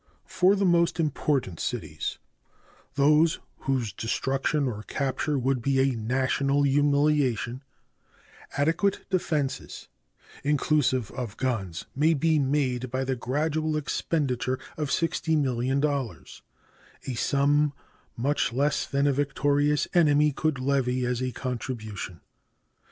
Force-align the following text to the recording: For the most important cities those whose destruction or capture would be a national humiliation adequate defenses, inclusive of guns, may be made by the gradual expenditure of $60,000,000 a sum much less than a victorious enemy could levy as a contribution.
For 0.25 0.55
the 0.55 0.65
most 0.65 0.99
important 0.99 1.59
cities 1.59 2.17
those 2.95 3.37
whose 3.67 3.93
destruction 3.93 4.67
or 4.67 4.81
capture 4.81 5.37
would 5.37 5.61
be 5.61 5.79
a 5.79 5.95
national 5.95 6.63
humiliation 6.63 7.61
adequate 8.57 9.07
defenses, 9.11 9.89
inclusive 10.43 11.11
of 11.11 11.37
guns, 11.37 11.85
may 11.95 12.15
be 12.15 12.39
made 12.39 12.89
by 12.89 13.03
the 13.03 13.15
gradual 13.15 13.77
expenditure 13.77 14.57
of 14.75 14.89
$60,000,000 14.89 16.41
a 17.05 17.13
sum 17.13 17.73
much 18.17 18.51
less 18.51 18.87
than 18.87 19.05
a 19.05 19.13
victorious 19.13 19.87
enemy 19.93 20.31
could 20.31 20.57
levy 20.57 21.05
as 21.05 21.21
a 21.21 21.31
contribution. 21.31 22.21